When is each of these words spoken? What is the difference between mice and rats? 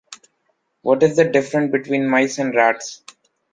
What 0.81 1.03
is 1.03 1.15
the 1.17 1.25
difference 1.25 1.71
between 1.71 2.09
mice 2.09 2.39
and 2.39 2.55
rats? 2.55 3.03